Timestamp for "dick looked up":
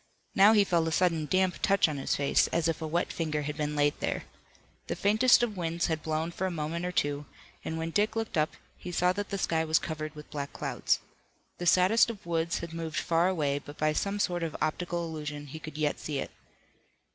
7.91-8.55